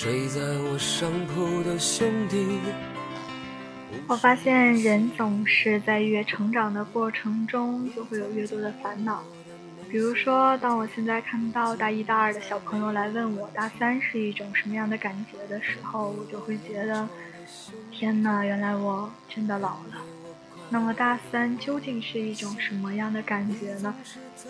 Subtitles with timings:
[0.00, 2.60] 睡在我上铺的兄弟。
[4.06, 9.24] 我发现人总是在越成长的过程中，就会有越多的烦恼。
[9.90, 17.08] 比如说，当我现在看到大一、大二的小朋友来问我大三是一种什么样的感觉的时候，我就会觉得，
[17.90, 20.00] 天哪，原来我真的老了。
[20.70, 23.94] 那么大三究竟是一种什么样的感觉呢？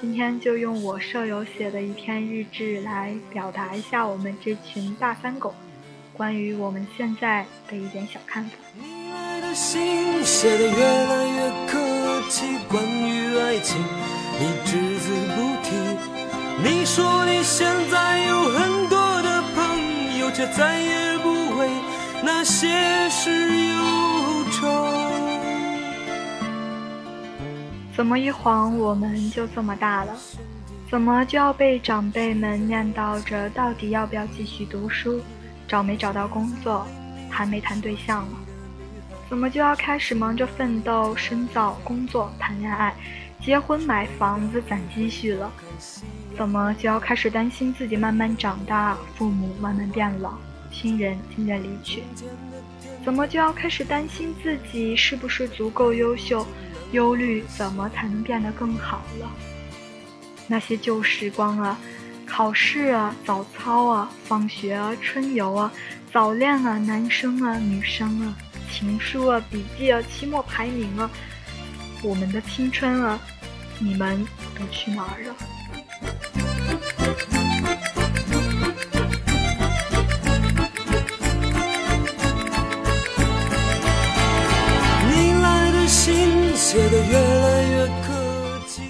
[0.00, 5.54] 今天就用我舍友写的一篇日志来表达一下我们这群大三狗
[6.12, 8.50] 关于我们现在的一点小看法。
[8.80, 11.78] 你爱的信写的越来越客
[12.30, 13.82] 气，关于爱情。
[14.38, 15.74] 你只字不提。
[16.62, 21.68] 你说你现在有很多的朋友，却再也不为
[22.22, 24.05] 那些事忧
[27.96, 30.14] 怎么一晃我们就这么大了？
[30.90, 35.22] 怎么就要被长辈们念叨着到底要不要继续读书，
[35.66, 36.86] 找没找到工作，
[37.30, 38.38] 谈没谈对象了？
[39.30, 42.94] 怎么就要开始忙着奋斗、深造、工作、谈恋爱？
[43.40, 45.50] 结婚买房子攒积蓄了，
[46.36, 50.34] 怎么就要开始担心自己慢慢长大，父母慢慢变老，
[50.70, 52.02] 亲人渐渐离去？
[53.06, 56.44] 怎么就要开始担心自己是不是足够优秀，
[56.90, 59.30] 忧虑怎么才能变得更好了？
[60.48, 61.78] 那些旧时光啊，
[62.26, 65.72] 考试啊，早操啊，放学啊，春游啊，
[66.12, 68.36] 早恋啊，男生啊，女生啊，
[68.72, 71.08] 情书啊，笔记啊，期末排名啊。
[72.02, 73.20] 我们的青春啊，
[73.78, 74.26] 你们
[74.58, 75.36] 都去哪儿了？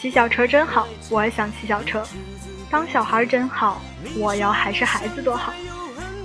[0.00, 2.02] 骑小车真好，我也想骑小车。
[2.70, 3.82] 当小孩真好，
[4.16, 5.52] 我要还是孩子多好。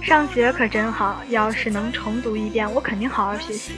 [0.01, 3.73] 上学可真好，要是能重读一遍，我肯定好好学习。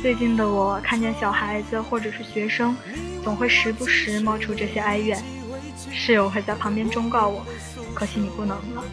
[0.00, 2.76] 最近的我看见小孩子或者是学生，
[3.24, 5.20] 总会时不时冒出这些哀怨。
[5.90, 7.44] 室友会在旁边忠告我
[7.92, 8.84] ：“可惜你不能了。”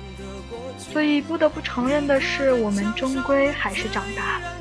[0.79, 4.57] 所以不得不承认的是，我们终归还是长大了。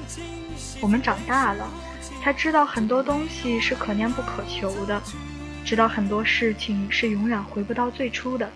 [0.83, 1.67] 我们长大了，
[2.23, 5.01] 才知道很多东西是可念不可求的，
[5.67, 8.49] 知道很多事情是永远回不到最初的，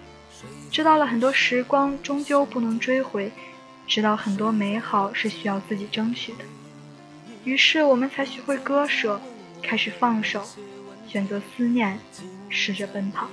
[0.71, 3.33] 知道了很多时光终究不能追回，
[3.89, 6.45] 知道很多美好是需要自己争取的。
[7.43, 9.21] 于是我们才学会割舍，
[9.61, 10.41] 开始放手，
[11.09, 11.99] 选择思念，
[12.49, 13.27] 试着奔跑。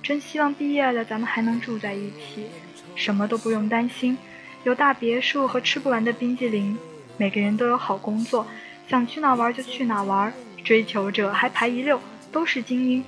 [0.00, 2.46] 真希望毕业了，咱们还能住在一起，
[2.94, 4.16] 什么都不用担心，
[4.62, 6.78] 有大别墅和吃不完的冰激凌，
[7.16, 8.46] 每个人都有好工作，
[8.88, 10.32] 想去哪玩就去哪玩，
[10.62, 12.00] 追求者还排一溜，
[12.34, 13.04] 都是精英。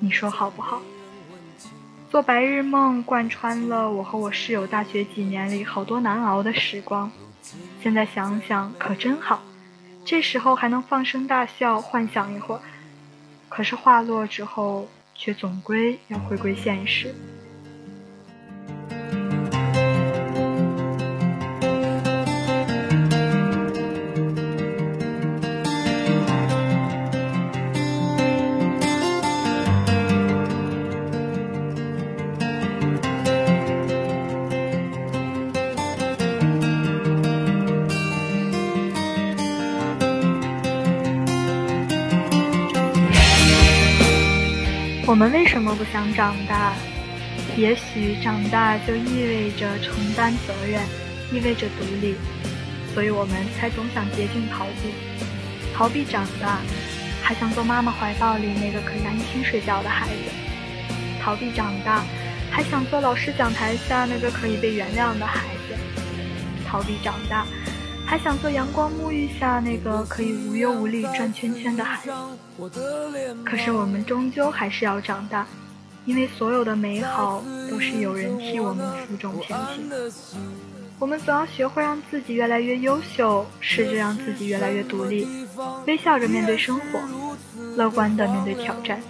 [0.00, 0.82] 你说好不好？
[2.10, 7.10] 做白日梦贯穿了我和我室友大学几年里好多难熬的时光。
[7.80, 9.40] 现在想想可真好，
[10.04, 12.60] 这时候还能放声大笑，幻想一会儿。
[13.48, 17.14] 可是话落之后，却总归要回归现实。
[45.06, 46.72] 我们为什么不想长大？
[47.58, 50.80] 也许长大就意味着承担责任，
[51.30, 52.14] 意味着独立，
[52.94, 54.94] 所以我们才总想捷径逃避，
[55.74, 56.58] 逃避长大，
[57.22, 60.32] 还想做妈妈怀抱里那个可以安心睡觉的孩子；
[61.22, 62.02] 逃避长大，
[62.50, 65.76] 还想做老师讲台下那个可以被原谅的孩子；
[66.66, 67.44] 逃避长大。
[68.06, 75.46] 还想做阳光沐浴下那个可以无忧无虑转圈圈的孩子，可是我们终究还是要长大，
[76.04, 79.90] 因为所有的美好都是有人替我们负重前行。
[81.00, 85.26] 我们总要学会让自己越来越优秀，试着让自己越来越独立，
[85.86, 87.00] 微笑着面对生活，
[87.76, 89.02] 乐观的面对挑战。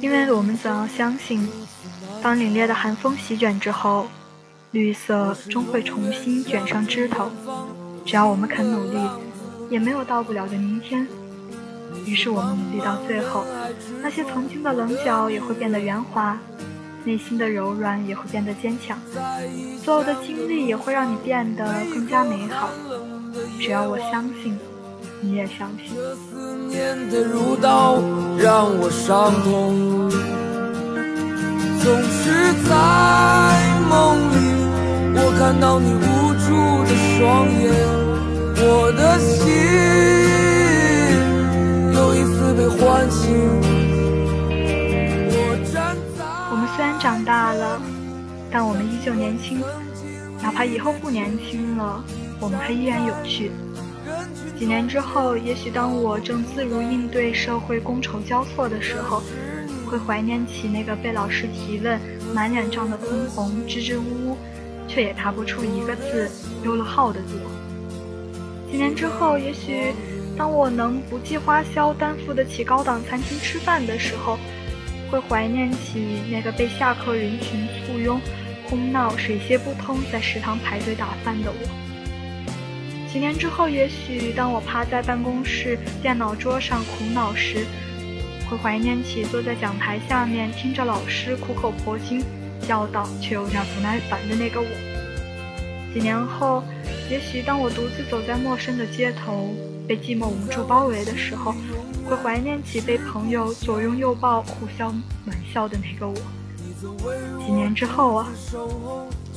[0.00, 1.46] 因为我们总要相信，
[2.22, 4.06] 当凛冽的寒风席卷之后。
[4.76, 7.30] 绿色终会重新卷上枝头，
[8.04, 8.98] 只要我们肯努力，
[9.70, 11.08] 也没有到不了的明天。
[12.04, 13.46] 于是我们努力到最后，
[14.02, 16.38] 那些曾经的棱角也会变得圆滑，
[17.04, 18.98] 内心的柔软也会变得坚强，
[19.82, 22.68] 所有的经历也会让你变得更加美好。
[23.58, 24.58] 只要我相信，
[25.22, 25.96] 你也相信。
[31.82, 32.76] 总是在。
[33.88, 34.45] 梦里，
[35.38, 37.70] 看到你无助的双眼，
[38.56, 39.52] 我的心
[41.92, 43.20] 又一次被唤醒。
[46.50, 47.78] 我们虽然长大了，
[48.50, 49.60] 但我们依旧年轻，
[50.42, 52.02] 哪怕以后不年轻了，
[52.40, 53.52] 我们还依然有趣。
[54.58, 59.22] 几年之后，也许当我正自如应对社会觥筹交错的时候，
[59.84, 62.00] 会怀念起那个被老师提问、
[62.34, 64.38] 满脸涨得通红、支支吾吾，
[64.88, 66.30] 却也答不出一个字、
[66.62, 68.70] 丢了号的我。
[68.70, 69.92] 几年之后，也许
[70.36, 74.38] 当我能不计花销担负得起高档餐厅吃饭的时候，
[75.10, 78.20] 会怀念起那个被下课人群簇拥、
[78.68, 83.12] 哄闹、水泄不通，在食堂排队打饭的我。
[83.12, 87.64] 几年之后，也许当我趴在办公室电脑桌上苦恼时，
[88.50, 92.22] 会怀念起坐在讲台下面听着老师苦口婆心
[92.66, 94.66] 教导却有点不耐烦的那个我。
[95.94, 96.62] 几年后，
[97.10, 99.54] 也许当我独自走在陌生的街头，
[99.88, 101.54] 被寂寞无助包围的时候，
[102.04, 104.88] 会怀念起被朋友左拥右抱互相
[105.26, 106.14] 玩笑的那个我。
[107.46, 108.28] 几年之后啊，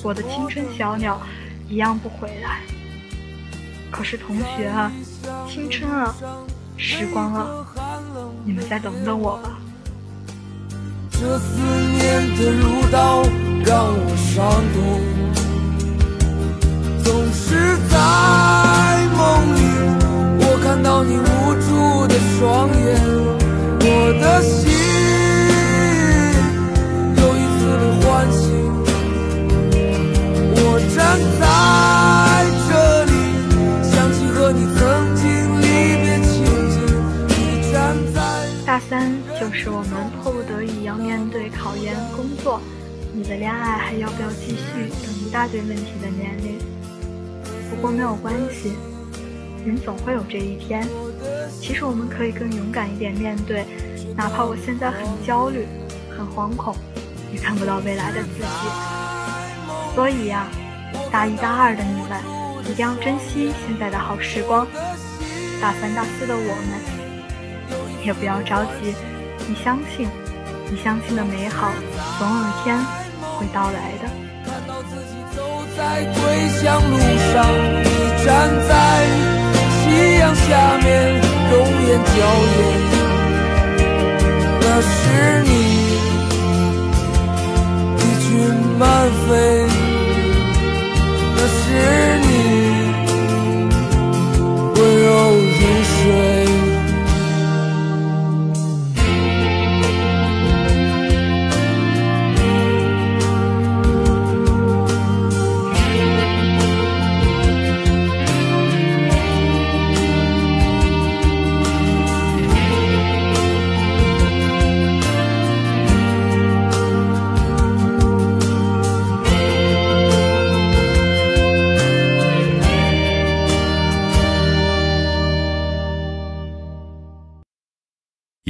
[0.03, 1.21] 我的青春小鸟
[1.69, 2.59] 一样不回来。
[3.89, 4.91] 可是同学啊，
[5.47, 6.13] 青春啊，
[6.77, 7.65] 时光啊，
[8.43, 9.57] 你们再等等我吧。
[11.21, 11.49] 这思
[11.97, 13.23] 念的如刀，
[13.65, 14.37] 让我伤
[14.73, 14.79] 痛。
[17.03, 17.93] 总是在
[19.17, 19.19] 梦
[19.53, 19.59] 里，
[20.39, 22.79] 我看到你无助的双眼，
[23.81, 23.85] 我
[24.21, 24.68] 的心
[39.49, 39.89] 就是我们
[40.21, 42.61] 迫不得已要面对考研、工作，
[43.11, 46.59] 你的恋爱还要不要继续等一大堆问题的年龄。
[47.67, 48.73] 不过没有关系，
[49.65, 50.87] 人总会有这一天。
[51.59, 53.65] 其实我们可以更勇敢一点面对，
[54.15, 55.65] 哪怕我现在很焦虑、
[56.15, 56.75] 很惶恐，
[57.33, 58.45] 也看不到未来的自己。
[59.95, 60.45] 所以呀，
[61.11, 62.21] 大一、大二的你们。
[62.69, 64.67] 一定要珍惜现在的好时光，
[65.59, 68.93] 大三、大四的我们也不要着急。
[69.49, 70.07] 你相信，
[70.69, 71.71] 你相信的美好，
[72.19, 72.77] 总有一天
[73.35, 74.07] 会到来的。
[74.45, 75.41] 看到自己走
[75.75, 76.93] 在归乡路
[77.33, 77.49] 上，
[77.83, 77.89] 你
[78.23, 78.29] 站
[78.67, 78.71] 在
[79.73, 80.87] 夕阳下面，
[81.49, 82.13] 容颜娇
[82.45, 82.57] 艳，
[84.61, 84.93] 那是
[85.45, 85.49] 你，
[87.97, 88.29] 一群
[88.77, 88.85] 慢
[89.27, 89.65] 飞，
[91.35, 91.65] 那是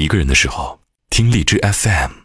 [0.10, 2.19] 个人的时候，听荔枝 FM。